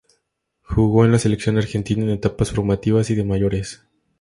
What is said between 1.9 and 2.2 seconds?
en